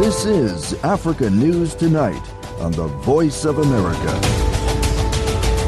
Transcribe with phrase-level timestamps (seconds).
[0.00, 2.26] This is Africa News Tonight
[2.58, 4.18] on the Voice of America.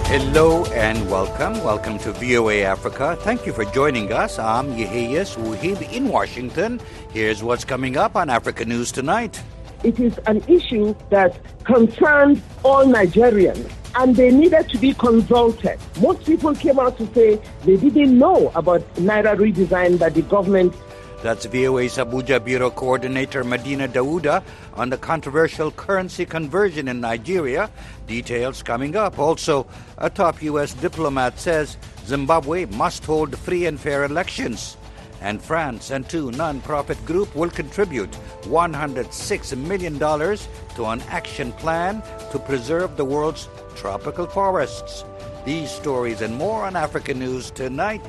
[0.08, 1.62] Hello and welcome.
[1.62, 3.18] Welcome to VOA Africa.
[3.20, 4.38] Thank you for joining us.
[4.38, 6.80] I'm Yeheyes Wuhib in Washington.
[7.10, 9.42] Here's what's coming up on Africa News Tonight.
[9.84, 15.78] It is an issue that concerns all Nigerians and they needed to be consulted.
[16.00, 20.74] Most people came out to say they didn't know about Naira redesign that the government
[21.22, 24.42] that's VOA's Abuja Bureau Coordinator Medina Dauda
[24.74, 27.70] on the controversial currency conversion in Nigeria.
[28.08, 29.20] Details coming up.
[29.20, 29.66] Also,
[29.98, 30.74] a top U.S.
[30.74, 34.76] diplomat says Zimbabwe must hold free and fair elections.
[35.20, 38.10] And France and two non-profit groups will contribute
[38.42, 45.04] $106 million to an action plan to preserve the world's tropical forests.
[45.44, 48.02] These stories and more on African News tonight.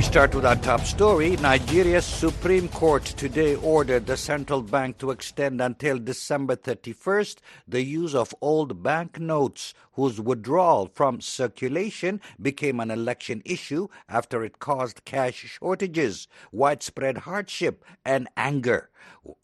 [0.00, 1.36] We start with our top story.
[1.36, 7.36] Nigeria's Supreme Court today ordered the central bank to extend until December 31st
[7.68, 14.58] the use of old banknotes whose withdrawal from circulation became an election issue after it
[14.58, 18.88] caused cash shortages, widespread hardship, and anger.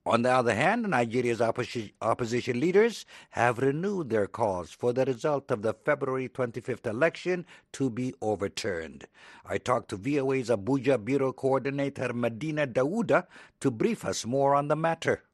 [0.07, 5.51] On the other hand, Nigeria's opposi- opposition leaders have renewed their calls for the result
[5.51, 9.07] of the February 25th election to be overturned.
[9.45, 13.27] I talked to VOA's Abuja Bureau Coordinator Medina Dauda
[13.61, 15.26] to brief us more on the matter.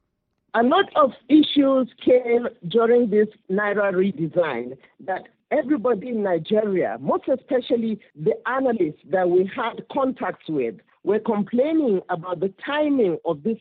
[0.54, 7.98] A lot of issues came during this Naira redesign that everybody in Nigeria, most especially
[8.14, 13.56] the analysts that we had contacts with, were complaining about the timing of this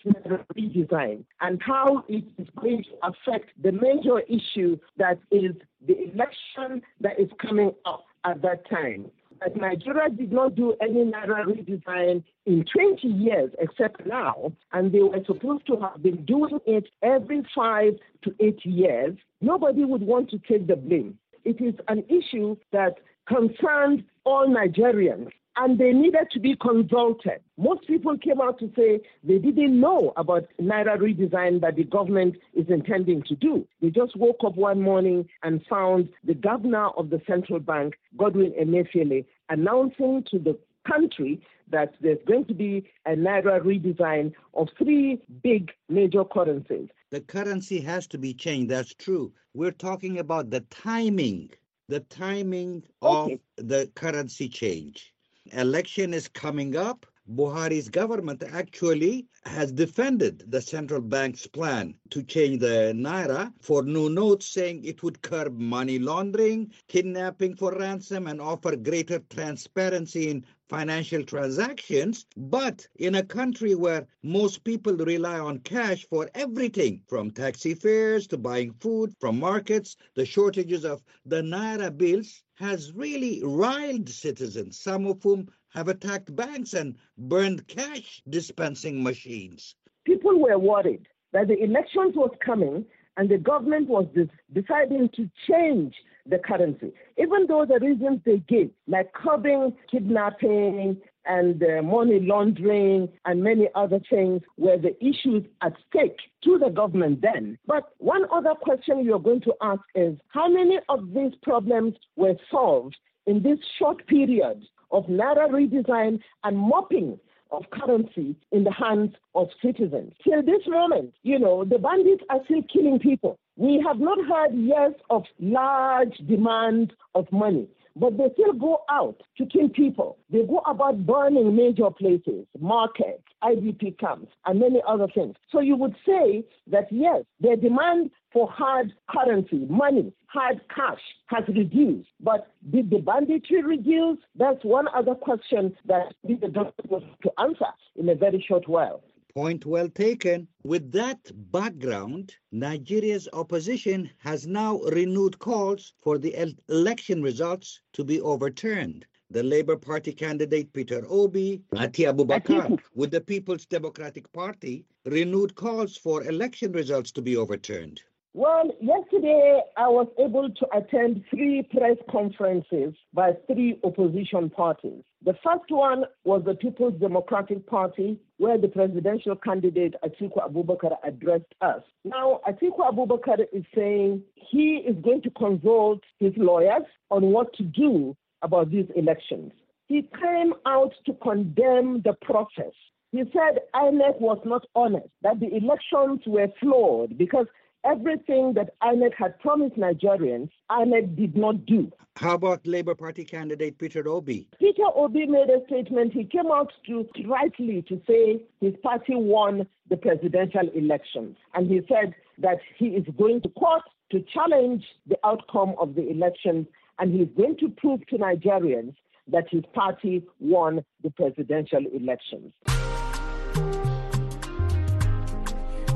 [0.53, 5.55] redesign and how it is going to affect the major issue that is
[5.87, 9.09] the election that is coming up at that time.
[9.41, 14.99] That Nigeria did not do any Naira redesign in 20 years except now, and they
[14.99, 17.93] were supposed to have been doing it every five
[18.23, 19.17] to eight years.
[19.41, 21.17] Nobody would want to take the blame.
[21.43, 25.29] It is an issue that concerns all Nigerians
[25.63, 27.39] and they needed to be consulted.
[27.55, 32.35] Most people came out to say they didn't know about Naira redesign that the government
[32.55, 33.67] is intending to do.
[33.79, 38.53] They just woke up one morning and found the governor of the central bank, Godwin
[38.59, 40.57] Emefiele, announcing to the
[40.91, 41.39] country
[41.69, 46.89] that there's going to be a Naira redesign of three big major currencies.
[47.11, 49.31] The currency has to be changed, that's true.
[49.53, 51.51] We're talking about the timing,
[51.87, 53.33] the timing okay.
[53.33, 55.10] of the currency change
[55.53, 57.05] election is coming up.
[57.33, 64.09] Buhari's government actually has defended the central bank's plan to change the naira for new
[64.09, 70.45] notes, saying it would curb money laundering, kidnapping for ransom, and offer greater transparency in
[70.67, 72.25] financial transactions.
[72.35, 78.27] But in a country where most people rely on cash for everything from taxi fares
[78.27, 84.79] to buying food from markets, the shortages of the naira bills has really riled citizens,
[84.79, 89.75] some of whom have attacked banks and burned cash dispensing machines.
[90.05, 92.85] People were worried that the elections was coming
[93.17, 94.07] and the government was
[94.53, 95.93] deciding to change
[96.27, 103.07] the currency, even though the reasons they gave, like curbing kidnapping and uh, money laundering
[103.25, 107.57] and many other things, were the issues at stake to the government then.
[107.65, 112.35] But one other question you're going to ask is how many of these problems were
[112.49, 112.95] solved
[113.27, 117.19] in this short period of Naira redesign and mopping
[117.51, 120.13] of currency in the hands of citizens.
[120.23, 123.37] Till this moment, you know, the bandits are still killing people.
[123.57, 129.21] We have not heard years of large demand of money but they still go out
[129.37, 130.17] to kill people.
[130.29, 135.35] They go about burning major places, markets, IDP camps, and many other things.
[135.51, 141.43] So you would say that yes, their demand for hard currency, money, hard cash has
[141.47, 142.09] reduced.
[142.19, 144.19] But did the banditry reduce?
[144.35, 149.03] That's one other question that the government was to answer in a very short while.
[149.33, 150.47] Point well taken.
[150.63, 156.35] With that background, Nigeria's opposition has now renewed calls for the
[156.67, 159.05] election results to be overturned.
[159.29, 165.95] The Labour Party candidate Peter Obi, Ati Abubakar, with the People's Democratic Party, renewed calls
[165.95, 168.01] for election results to be overturned.
[168.33, 175.03] Well, yesterday I was able to attend three press conferences by three opposition parties.
[175.25, 181.53] The first one was the People's Democratic Party, where the presidential candidate Atiku Abubakar addressed
[181.59, 181.81] us.
[182.05, 187.63] Now, Atiku Abubakar is saying he is going to consult his lawyers on what to
[187.63, 189.51] do about these elections.
[189.89, 192.71] He came out to condemn the process
[193.11, 197.45] He said INEC was not honest, that the elections were flawed because
[197.85, 201.91] everything that INEC had promised Nigerians, INEC did not do.
[202.17, 204.47] How about Labour Party candidate Peter Obi?
[204.59, 206.13] Peter Obi made a statement.
[206.13, 211.37] He came out to rightly to say his party won the presidential elections.
[211.53, 216.09] And he said that he is going to court to challenge the outcome of the
[216.09, 216.67] elections
[216.99, 218.93] and he's going to prove to Nigerians
[219.31, 222.51] that his party won the presidential elections.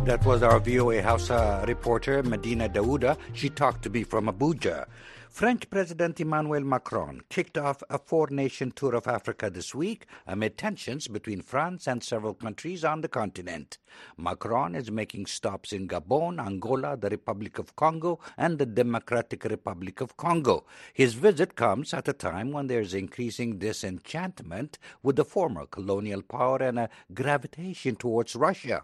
[0.06, 3.18] That was our VOA Hausa uh, reporter, Medina Dauda.
[3.34, 4.86] She talked to me from Abuja.
[5.32, 10.60] French President Emmanuel Macron kicked off a four nation tour of Africa this week amid
[10.60, 13.80] tensions between France and several countries on the continent.
[14.16, 20.02] Macron is making stops in Gabon, Angola, the Republic of Congo, and the Democratic Republic
[20.02, 20.66] of Congo.
[20.94, 26.22] His visit comes at a time when there is increasing disenchantment with the former colonial
[26.22, 28.84] power and a gravitation towards Russia.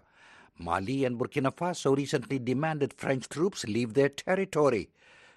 [0.58, 4.90] Mali and Burkina Faso recently demanded French troops leave their territory.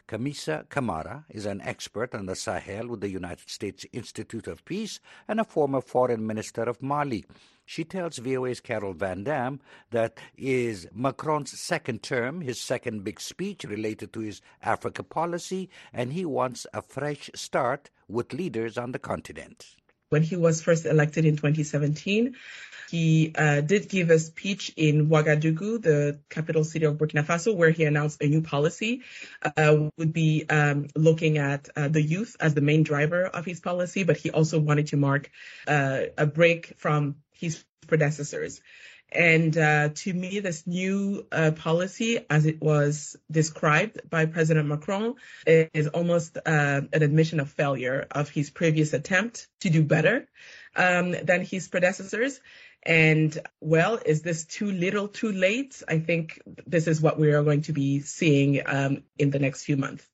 [0.07, 4.99] Kamissa Camara is an expert on the Sahel with the United States Institute of Peace
[5.27, 7.25] and a former foreign minister of Mali.
[7.65, 9.59] She tells VOA's Carol Van Dam
[9.89, 16.13] that is Macron's second term, his second big speech related to his Africa policy, and
[16.13, 19.75] he wants a fresh start with leaders on the continent.
[20.09, 22.35] When he was first elected in 2017,
[22.89, 27.71] he uh, did give a speech in Ouagadougou, the capital city of Burkina Faso, where
[27.71, 29.01] he announced a new policy
[29.57, 33.59] uh, would be um, looking at uh, the youth as the main driver of his
[33.59, 35.31] policy, but he also wanted to mark
[35.67, 38.61] uh, a break from his predecessors.
[39.11, 45.15] And uh, to me, this new uh, policy, as it was described by President Macron,
[45.45, 46.41] is almost uh,
[46.91, 50.27] an admission of failure of his previous attempt to do better
[50.75, 52.41] um, than his predecessors.
[52.83, 55.81] And well, is this too little, too late?
[55.87, 59.63] I think this is what we are going to be seeing um, in the next
[59.63, 60.05] few months.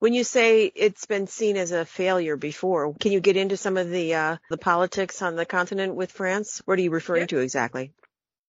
[0.00, 3.76] When you say it's been seen as a failure before, can you get into some
[3.76, 6.62] of the uh, the politics on the continent with France?
[6.64, 7.26] What are you referring yeah.
[7.26, 7.92] to exactly?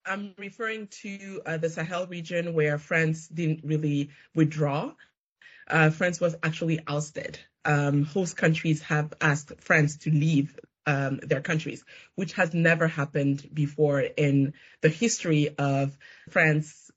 [0.06, 4.94] I'm referring to uh, the Sahel region where France didn't really withdraw.
[5.68, 7.40] Uh, France was actually ousted.
[7.64, 11.84] Um, host countries have asked France to leave um, their countries,
[12.16, 15.96] which has never happened before in the history of
[16.30, 16.90] France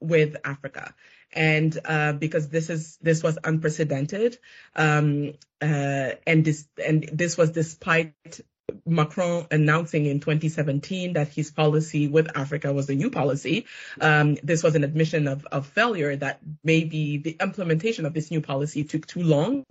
[0.00, 0.94] with Africa.
[1.32, 4.38] And uh, because this is this was unprecedented,
[4.76, 8.40] um, uh, and this and this was despite
[8.86, 13.66] Macron announcing in 2017 that his policy with Africa was a new policy.
[14.00, 18.40] Um, this was an admission of, of failure that maybe the implementation of this new
[18.40, 19.64] policy took too long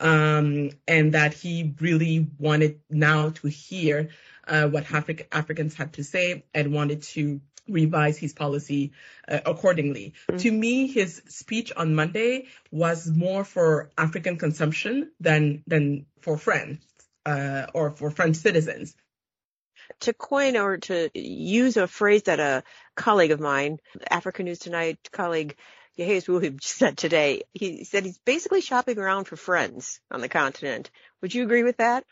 [0.00, 4.10] um, and that he really wanted now to hear
[4.46, 8.92] uh, what Afri- Africans had to say and wanted to revise his policy
[9.28, 10.14] uh, accordingly.
[10.30, 10.38] Mm-hmm.
[10.38, 16.78] To me, his speech on Monday was more for African consumption than than for France
[17.28, 18.94] uh, or for French citizens.
[20.00, 22.62] To coin or to use a phrase that a
[22.94, 23.78] colleague of mine,
[24.10, 25.56] Africa News Tonight colleague
[25.98, 27.42] Yehia Wuhib said today.
[27.52, 30.90] He said he's basically shopping around for friends on the continent.
[31.22, 32.04] Would you agree with that?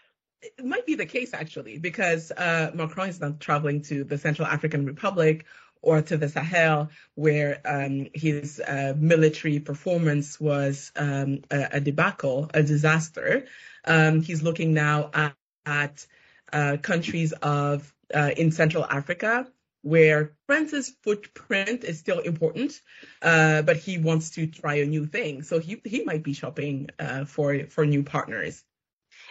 [0.42, 4.46] It might be the case actually, because uh, Macron is not traveling to the Central
[4.46, 5.46] African Republic
[5.82, 12.50] or to the Sahel, where um, his uh, military performance was um, a, a, debacle,
[12.52, 13.44] a disaster.
[13.86, 16.06] Um, he's looking now at, at
[16.52, 19.46] uh, countries of uh, in Central Africa
[19.86, 22.80] where France's footprint is still important,
[23.22, 25.44] uh, but he wants to try a new thing.
[25.44, 28.64] So he, he might be shopping uh, for, for new partners.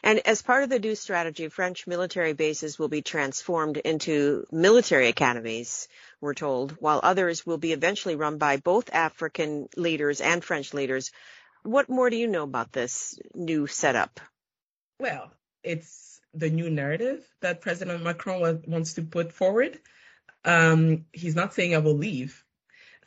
[0.02, 5.10] And as part of the new strategy, French military bases will be transformed into military
[5.10, 5.90] academies,
[6.22, 11.12] we're told, while others will be eventually run by both African leaders and French leaders.
[11.64, 14.22] What more do you know about this new setup?
[15.00, 15.32] Well,
[15.64, 19.80] it's the new narrative that President Macron wants to put forward.
[20.44, 22.44] Um, he's not saying I will leave.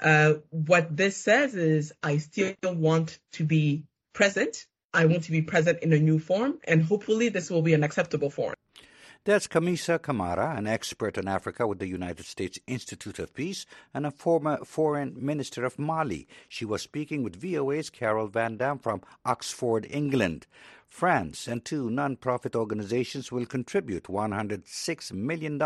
[0.01, 4.67] Uh, what this says is I still want to be present.
[4.95, 7.85] I want to be present in a new form, and hopefully this will be an
[7.85, 8.55] acceptable form.
[9.25, 14.07] That's Kamissa Camara, an expert on Africa with the United States Institute of Peace and
[14.07, 16.27] a former foreign minister of Mali.
[16.49, 20.47] She was speaking with VOA's Carol Van Dam from Oxford, England.
[20.89, 25.59] France and two non-profit organizations will contribute $106 million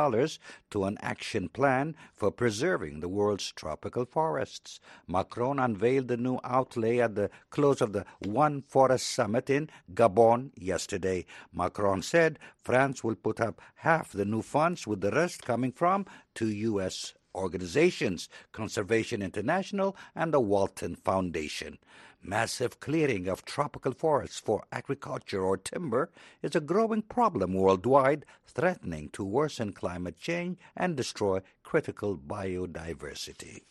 [0.71, 4.81] to an action plan for preserving the world's tropical forests.
[5.07, 10.51] Macron unveiled the new outlay at the close of the One Forest Summit in Gabon
[10.57, 11.25] yesterday.
[11.53, 16.05] Macron said France will put up half the new funds, with the rest coming from
[16.35, 17.15] two U.S.
[17.35, 21.79] organizations, Conservation International and the Walton Foundation.
[22.23, 26.09] Massive clearing of tropical forests for agriculture or timber
[26.41, 33.63] is a growing problem worldwide, threatening to worsen climate change and destroy critical biodiversity.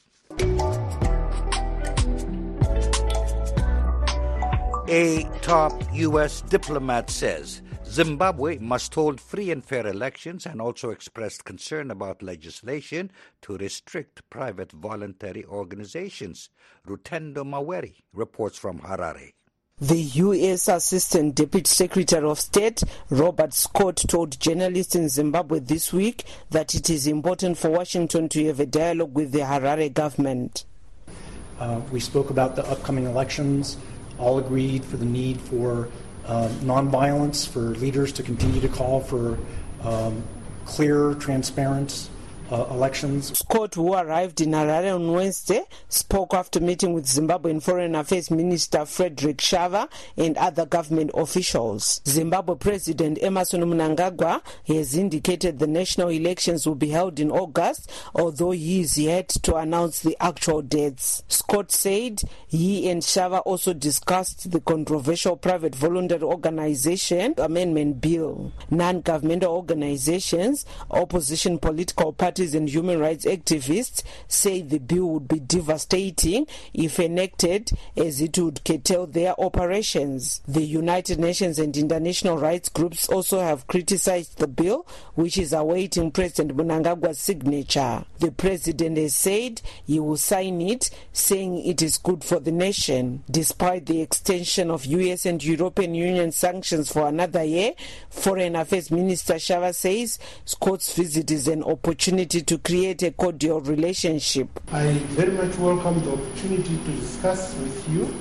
[4.90, 6.42] A top U.S.
[6.42, 7.62] diplomat says
[7.92, 14.22] Zimbabwe must hold free and fair elections and also expressed concern about legislation to restrict
[14.30, 16.50] private voluntary organizations.
[16.88, 19.34] Rutendo Mawere reports from Harare.
[19.82, 20.70] The U.S.
[20.70, 26.90] Assistant Deputy Secretary of State Robert Scott told journalists in Zimbabwe this week that it
[26.90, 30.64] is important for Washington to have a dialogue with the Harare government.
[31.60, 33.76] Uh, we spoke about the upcoming elections,
[34.18, 35.90] all agreed for the need for
[36.26, 39.38] um, nonviolence, for leaders to continue to call for
[39.84, 40.24] um,
[40.66, 42.10] clear, transparent
[42.52, 43.38] uh, elections.
[43.38, 48.86] Scott, who arrived in Harare on Wednesday, spoke after meeting with Zimbabwean Foreign Affairs Minister
[48.86, 52.02] Frederick Shava and other government officials.
[52.08, 58.52] Zimbabwe President Emmerson Mnangagwa has indicated the national elections will be held in August, although
[58.52, 61.24] he is yet to announce the actual dates.
[61.28, 68.52] Scott said he and Shava also discussed the controversial private voluntary organization amendment bill.
[68.70, 76.48] Non-governmental organizations, opposition political parties and human rights activists say the bill would be devastating
[76.74, 80.42] if enacted as it would curtail their operations.
[80.48, 86.12] The United Nations and international rights groups also have criticized the bill, which is awaiting
[86.12, 88.04] President Mnangagwa's signature.
[88.20, 93.24] The president has said he will sign it, saying it is good for the nation.
[93.30, 97.74] Despite the extension of US and European Union sanctions for another year,
[98.10, 104.48] Foreign Affairs Minister Shava says Scott's visit is an opportunity to create a cordial relationship.
[104.72, 108.14] I very much welcome the opportunity to discuss with you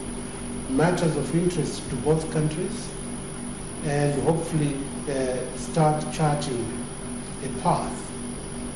[0.71, 2.89] matters of interest to both countries
[3.85, 4.77] and hopefully
[5.09, 6.65] uh, start charting
[7.45, 7.93] a path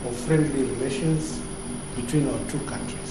[0.06, 1.40] of friendly relations
[1.96, 3.03] between our two countries.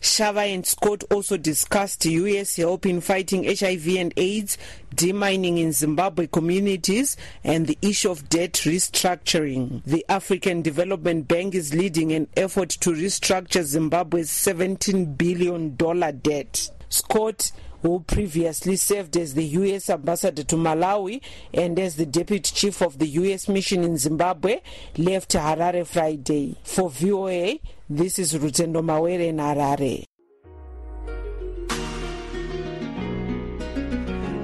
[0.00, 2.56] Shava and Scott also discussed U.S.
[2.56, 4.56] help in fighting HIV and AIDS,
[4.94, 9.82] demining in Zimbabwe communities, and the issue of debt restructuring.
[9.84, 16.70] The African Development Bank is leading an effort to restructure Zimbabwe's $17 billion debt.
[16.88, 17.52] Scott
[17.82, 19.90] who previously served as the U.S.
[19.90, 21.20] ambassador to Malawi
[21.52, 23.48] and as the deputy chief of the U.S.
[23.48, 24.60] mission in Zimbabwe,
[24.96, 26.56] left Harare Friday.
[26.64, 27.58] For VOA,
[27.88, 30.04] this is Rutendo Mawere in Harare.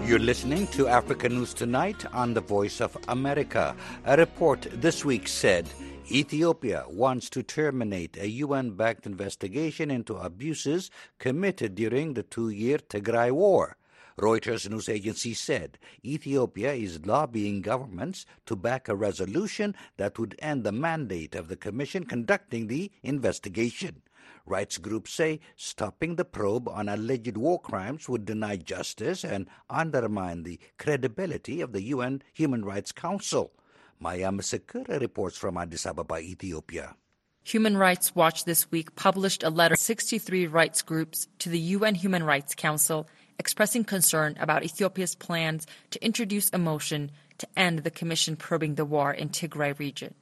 [0.07, 3.75] You're listening to Africa News Tonight on the Voice of America.
[4.05, 5.69] A report this week said
[6.11, 12.79] Ethiopia wants to terminate a UN backed investigation into abuses committed during the two year
[12.79, 13.77] Tigray War.
[14.17, 20.63] Reuters news agency said Ethiopia is lobbying governments to back a resolution that would end
[20.63, 24.03] the mandate of the commission conducting the investigation.
[24.47, 30.45] Rights groups say stopping the probe on alleged war crimes would deny justice and undermine
[30.45, 33.51] the credibility of the UN Human Rights Council.
[34.01, 36.97] Maya Masekura reports from Addis Ababa, Ethiopia.
[37.45, 42.25] Human Rights Watch this week published a letter 63 rights groups to the UN Human
[42.25, 43.07] Rights Council
[43.39, 48.85] expressing concern about Ethiopia's plans to introduce a motion to end the commission probing the
[48.85, 50.15] war in Tigray region.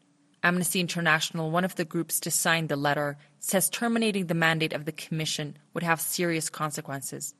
[0.43, 4.85] Amnesty International, one of the groups to sign the letter, says terminating the mandate of
[4.85, 7.35] the commission would have serious consequences.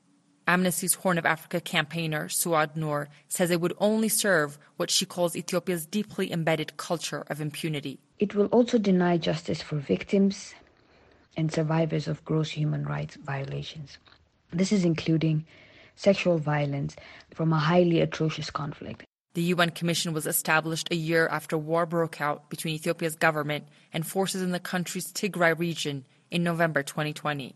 [0.47, 5.35] Amnesty's Horn of Africa campaigner, Suad Noor, says it would only serve what she calls
[5.35, 7.99] Ethiopia's deeply embedded culture of impunity.
[8.19, 10.53] It will also deny justice for victims
[11.35, 13.97] and survivors of gross human rights violations.
[14.53, 15.45] This is including
[15.95, 16.95] sexual violence
[17.33, 19.03] from a highly atrocious conflict.
[19.33, 24.07] The UN Commission was established a year after war broke out between Ethiopia's government and
[24.07, 27.55] forces in the country's Tigray region in November 2020.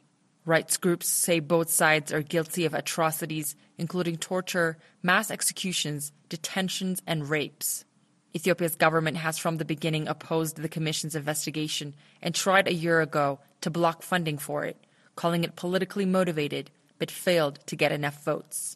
[0.49, 7.29] Rights groups say both sides are guilty of atrocities, including torture, mass executions, detentions, and
[7.29, 7.85] rapes.
[8.35, 13.37] Ethiopia's government has from the beginning opposed the Commission's investigation and tried a year ago
[13.61, 14.83] to block funding for it,
[15.15, 18.75] calling it politically motivated, but failed to get enough votes.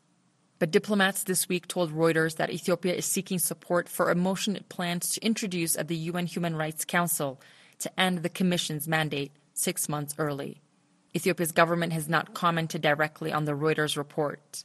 [0.59, 4.69] But diplomats this week told Reuters that Ethiopia is seeking support for a motion it
[4.69, 7.41] plans to introduce at the UN Human Rights Council
[7.79, 10.62] to end the Commission's mandate six months early.
[11.15, 14.63] Ethiopia's government has not commented directly on the Reuters report.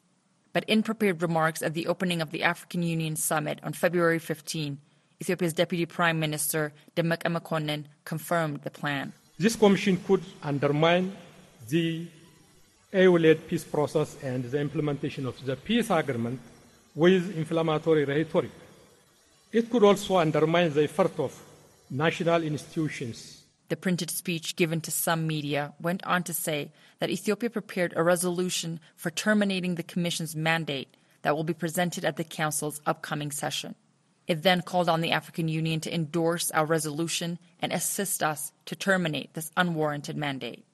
[0.53, 4.79] But in prepared remarks at the opening of the African Union Summit on February 15,
[5.21, 9.13] Ethiopia's Deputy Prime Minister Demeke Mekonnen confirmed the plan.
[9.39, 11.13] This commission could undermine
[11.69, 12.07] the
[12.95, 16.41] AU-led peace process and the implementation of the peace agreement
[16.95, 18.51] with inflammatory rhetoric.
[19.53, 21.39] It could also undermine the effort of
[21.91, 23.38] national institutions.
[23.69, 28.03] The printed speech given to some media went on to say that Ethiopia prepared a
[28.03, 33.75] resolution for terminating the Commission's mandate that will be presented at the Council's upcoming session.
[34.27, 38.77] It then called on the African Union to endorse our resolution and assist us to
[38.77, 40.65] terminate this unwarranted mandate.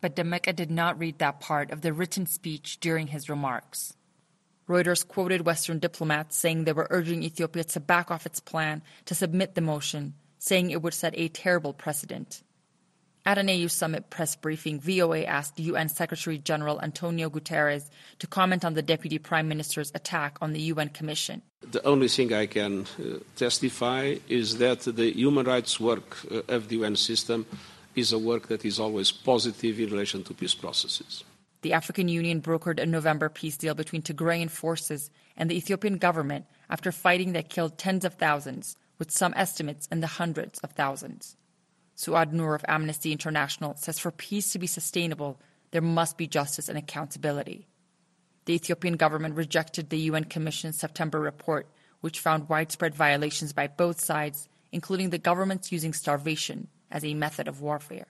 [0.00, 3.94] But Demeke did not read that part of the written speech during his remarks.
[4.68, 9.14] Reuters quoted Western diplomats saying they were urging Ethiopia to back off its plan to
[9.14, 12.42] submit the motion, saying it would set a terrible precedent.
[13.26, 17.90] At an AU summit press briefing, VOA asked UN Secretary General Antonio Guterres
[18.20, 21.42] to comment on the Deputy Prime Minister's attack on the UN Commission.
[21.60, 26.68] The only thing I can uh, testify is that the human rights work uh, of
[26.68, 27.44] the UN system
[27.94, 31.24] is a work that is always positive in relation to peace processes.
[31.60, 36.46] The African Union brokered a November peace deal between Tigrayan forces and the Ethiopian government
[36.70, 41.36] after fighting that killed tens of thousands, with some estimates in the hundreds of thousands.
[41.96, 45.40] Suad Nur of Amnesty International says for peace to be sustainable,
[45.70, 47.66] there must be justice and accountability.
[48.44, 51.68] The Ethiopian government rejected the UN Commission's September report,
[52.00, 57.48] which found widespread violations by both sides, including the government's using starvation as a method
[57.48, 58.06] of warfare.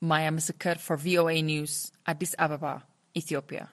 [0.00, 2.84] Maya Misakar for VOA News, Addis Ababa,
[3.16, 3.70] Ethiopia.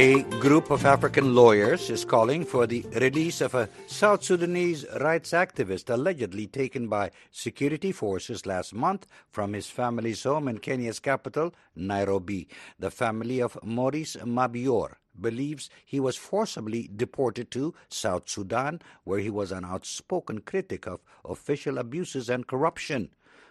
[0.00, 5.32] A group of African lawyers is calling for the release of a South Sudanese rights
[5.32, 11.52] activist allegedly taken by security forces last month from his family's home in Kenya's capital,
[11.74, 12.46] Nairobi.
[12.78, 19.30] The family of Maurice Mabior believes he was forcibly deported to South Sudan, where he
[19.30, 23.10] was an outspoken critic of official abuses and corruption.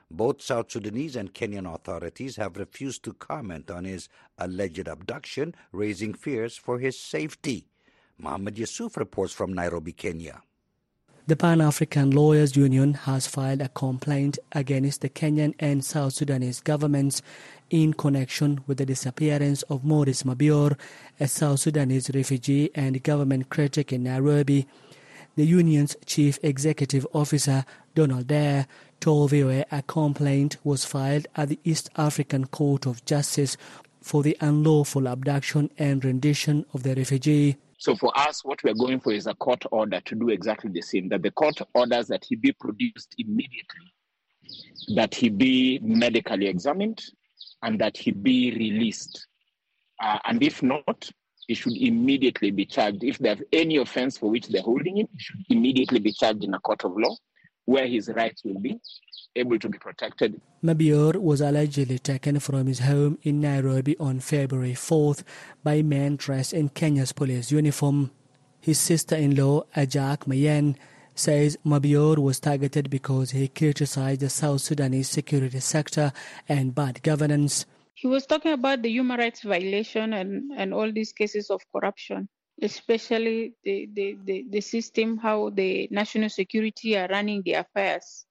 [0.10, 6.14] Both South Sudanese and Kenyan authorities have refused to comment on his alleged abduction, raising
[6.14, 7.68] fears for his safety.
[8.18, 10.42] Mohamed Yusuf reports from Nairobi, Kenya.
[11.28, 16.62] The Pan African Lawyers Union has filed a complaint against the Kenyan and South Sudanese
[16.62, 17.22] governments
[17.70, 20.80] in connection with the disappearance of Maurice Mabior,
[21.20, 24.68] a South Sudanese refugee and government critic in Nairobi.
[25.36, 28.66] The union's chief executive officer, Donald Deya,
[29.04, 33.56] VOA a complaint was filed at the East African Court of Justice
[34.02, 37.58] for the unlawful abduction and rendition of the refugee.
[37.78, 40.82] So for us, what we're going for is a court order to do exactly the
[40.82, 43.94] same, that the court orders that he be produced immediately,
[44.96, 47.04] that he be medically examined,
[47.62, 49.28] and that he be released.
[50.02, 51.10] Uh, and if not,
[51.48, 53.04] he should immediately be charged.
[53.04, 56.44] If they have any offense for which they're holding him, he should immediately be charged
[56.44, 57.16] in a court of law
[57.68, 58.80] where his rights will be
[59.36, 60.40] able to be protected.
[60.64, 65.24] Mabior was allegedly taken from his home in Nairobi on February 4th
[65.64, 68.12] by men dressed in Kenya's police uniform.
[68.62, 70.78] His sister-in-law, Ajak Mayen,
[71.14, 76.14] says Mabior was targeted because he criticized the South Sudanese security sector
[76.48, 77.66] and bad governance.
[77.96, 82.30] He was talking about the human rights violation and, and all these cases of corruption
[82.62, 88.26] especially the, the, the, the system, how the national security are running the affairs,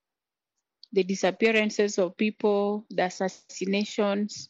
[0.93, 4.49] the disappearances of people, the assassinations,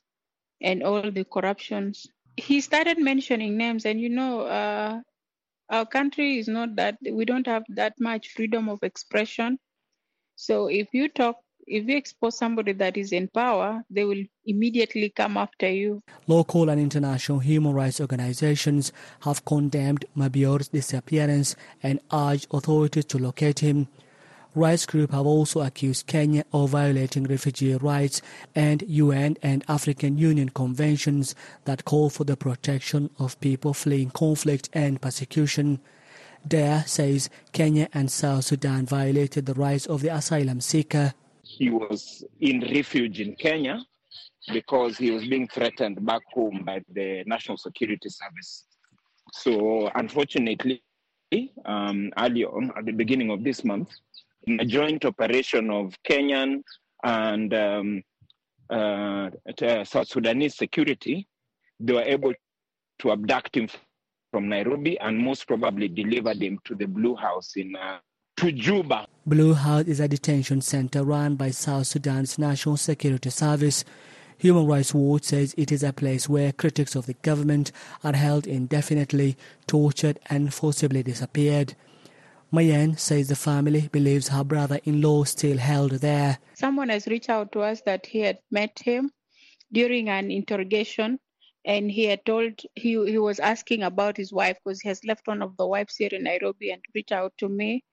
[0.61, 2.07] and all the corruptions.
[2.37, 5.01] He started mentioning names, and you know, uh,
[5.69, 9.59] our country is not that, we don't have that much freedom of expression.
[10.35, 15.09] So if you talk if you expose somebody that is in power, they will immediately
[15.09, 16.01] come after you.
[16.25, 23.59] Local and international human rights organizations have condemned Mabior's disappearance and urged authorities to locate
[23.59, 23.89] him.
[24.55, 28.21] Rights groups have also accused Kenya of violating refugee rights
[28.55, 34.69] and UN and African Union conventions that call for the protection of people fleeing conflict
[34.73, 35.79] and persecution.
[36.47, 41.13] Deya says Kenya and South Sudan violated the rights of the asylum seeker
[41.57, 43.83] he was in refuge in Kenya
[44.53, 48.65] because he was being threatened back home by the National Security Service.
[49.33, 50.81] So, unfortunately,
[51.65, 53.89] um, early on, at the beginning of this month,
[54.43, 56.63] in a joint operation of Kenyan
[57.03, 58.03] and um,
[58.69, 59.29] uh,
[59.83, 61.27] South Sudanese security,
[61.79, 62.33] they were able
[62.99, 63.67] to abduct him
[64.31, 67.97] from Nairobi and most probably delivered him to the Blue House in uh,
[68.37, 69.07] to Juba.
[69.27, 73.83] Blue House is a detention center run by South Sudan's National Security Service.
[74.37, 77.73] Human Rights Watch says it is a place where critics of the government
[78.05, 79.35] are held indefinitely,
[79.67, 81.75] tortured, and forcibly disappeared.
[82.53, 86.39] Mayen says the family believes her brother-in-law still held there.
[86.53, 89.11] Someone has reached out to us that he had met him
[89.73, 91.19] during an interrogation
[91.65, 95.27] and he had told he he was asking about his wife because he has left
[95.27, 97.83] one of the wives here in Nairobi and reached out to me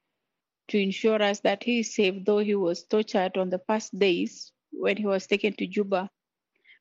[0.68, 4.53] to ensure us that he is safe, though he was tortured on the past days
[4.72, 6.11] when he was taken to Juba.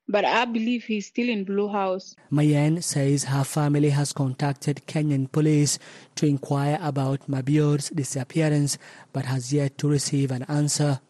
[0.06, 2.14] But I believe he's still in Blue House.
[2.30, 5.78] Mayen says her family has contacted Kenyan police
[6.16, 8.76] to inquire about Mabior's disappearance,
[9.12, 11.00] but has yet to receive an answer.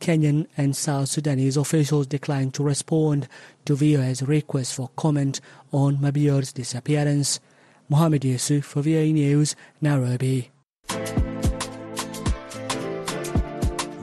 [0.00, 3.26] Kenyan and South Sudanese officials declined to respond
[3.64, 5.40] to VOA's request for comment
[5.72, 7.40] on Mabior's disappearance.
[7.88, 10.50] Mohamed Yusuf for VOA News, Nairobi.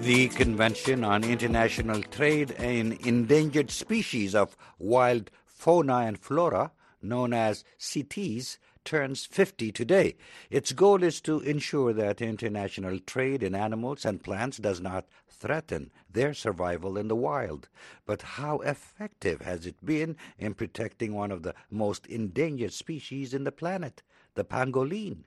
[0.01, 6.71] The Convention on International Trade in Endangered Species of Wild Fauna and Flora,
[7.03, 10.15] known as CITES, turns 50 today.
[10.49, 15.91] Its goal is to ensure that international trade in animals and plants does not threaten
[16.11, 17.69] their survival in the wild.
[18.07, 23.43] But how effective has it been in protecting one of the most endangered species in
[23.43, 24.01] the planet,
[24.33, 25.25] the pangolin?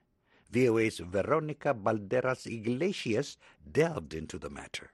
[0.54, 3.36] VOA's Veronica Balderas Iglesias
[3.70, 4.90] delved into the matter.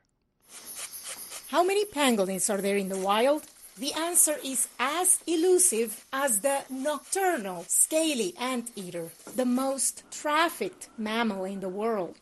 [1.48, 3.42] How many pangolins are there in the wild?
[3.76, 11.60] The answer is as elusive as the nocturnal scaly anteater, the most trafficked mammal in
[11.60, 12.16] the world.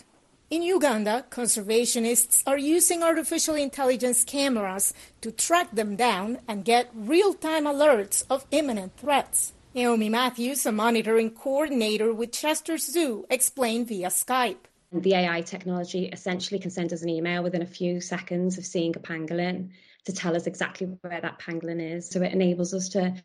[0.51, 7.35] In Uganda, conservationists are using artificial intelligence cameras to track them down and get real
[7.35, 9.53] time alerts of imminent threats.
[9.79, 14.65] Naomi Matthews, a monitoring coordinator with Chester Zoo, explained via Skype.
[14.91, 18.97] The AI technology essentially can send us an email within a few seconds of seeing
[18.97, 19.71] a pangolin
[20.07, 22.11] to tell us exactly where that pangolin is.
[22.11, 23.23] So it enables us to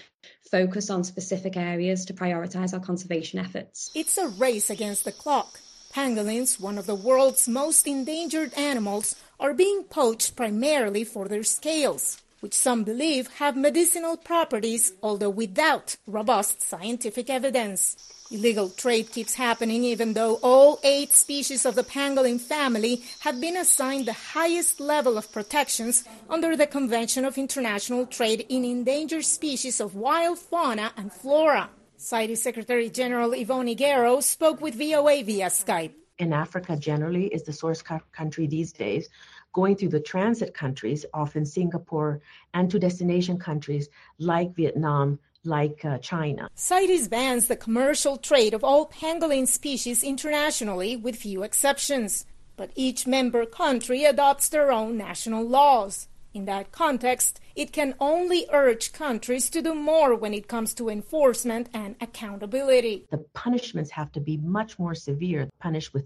[0.52, 3.90] focus on specific areas to prioritize our conservation efforts.
[3.96, 5.60] It's a race against the clock.
[5.92, 12.23] Pangolins, one of the world's most endangered animals, are being poached primarily for their scales
[12.44, 17.96] which some believe have medicinal properties, although without robust scientific evidence.
[18.32, 23.56] Illegal trade keeps happening even though all eight species of the pangolin family have been
[23.56, 29.80] assigned the highest level of protections under the Convention of International Trade in Endangered Species
[29.80, 31.70] of Wild Fauna and Flora.
[31.96, 35.94] CITES Secretary General Ivonne Higuero spoke with VOA via Skype.
[36.20, 39.08] In Africa generally is the source country these days
[39.54, 42.22] going through the transit countries, often Singapore,
[42.54, 43.88] and to destination countries
[44.18, 46.50] like Vietnam, like uh, China.
[46.56, 52.26] CITES bans the commercial trade of all pangolin species internationally, with few exceptions.
[52.56, 56.08] But each member country adopts their own national laws.
[56.34, 60.90] In that context, it can only urge countries to do more when it comes to
[60.90, 63.06] enforcement and accountability.
[63.12, 66.06] The punishments have to be much more severe, punished with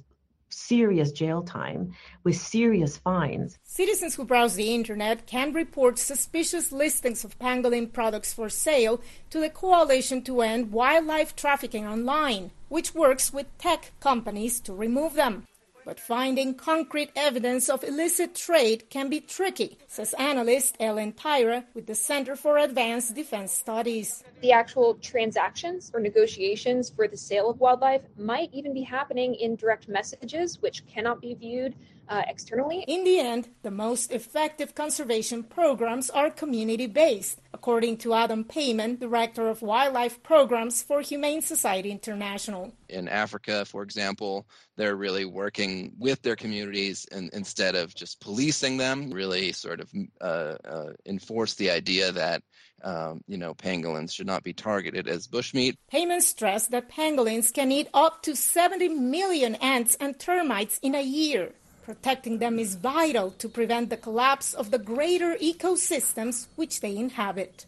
[0.50, 3.58] serious jail time with serious fines.
[3.64, 9.40] Citizens who browse the internet can report suspicious listings of pangolin products for sale to
[9.40, 15.46] the Coalition to End Wildlife Trafficking Online, which works with tech companies to remove them.
[15.88, 21.86] But finding concrete evidence of illicit trade can be tricky, says analyst Ellen Tyra with
[21.86, 24.22] the Center for Advanced Defense Studies.
[24.42, 29.56] The actual transactions or negotiations for the sale of wildlife might even be happening in
[29.56, 31.74] direct messages, which cannot be viewed
[32.10, 32.84] uh, externally.
[32.88, 39.00] In the end, the most effective conservation programs are community based, according to Adam Peyman,
[39.00, 42.72] Director of Wildlife Programs for Humane Society International.
[42.90, 48.78] In Africa, for example, they're really working with their communities and instead of just policing
[48.78, 49.92] them, really sort of
[50.22, 52.42] uh, uh, enforce the idea that
[52.84, 55.76] um, you know, pangolins should not be targeted as bushmeat.
[55.92, 61.02] Peyman stressed that pangolins can eat up to 70 million ants and termites in a
[61.02, 61.54] year.
[61.88, 67.66] Protecting them is vital to prevent the collapse of the greater ecosystems which they inhabit.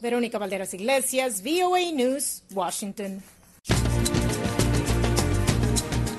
[0.00, 3.24] Veronica Balderas Iglesias, VOA News, Washington.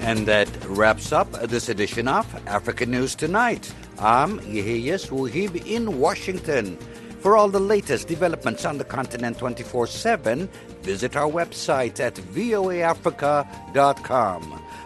[0.01, 3.73] And that wraps up this edition of African News Tonight.
[3.97, 6.77] I'm Yehiyas Wuhib in Washington.
[7.21, 10.49] For all the latest developments on the continent 24 7,
[10.81, 13.43] visit our website at voaafrica.com.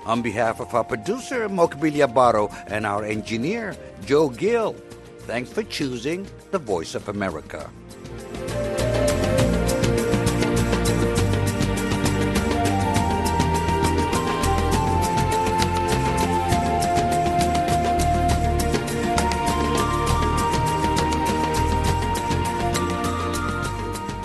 [0.06, 4.76] On behalf of our producer, Mokbilia Baro, and our engineer, Joe Gill,
[5.20, 7.72] thanks for choosing the Voice of America.